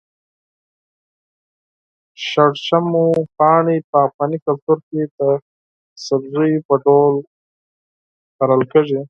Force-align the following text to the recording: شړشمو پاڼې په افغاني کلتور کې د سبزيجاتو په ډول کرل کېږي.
شړشمو 2.27 3.07
پاڼې 3.37 3.77
په 3.89 3.97
افغاني 4.07 4.37
کلتور 4.45 4.77
کې 4.87 4.99
د 5.17 5.19
سبزيجاتو 6.05 6.61
په 6.67 6.75
ډول 6.83 7.13
کرل 8.39 8.61
کېږي. 8.71 8.99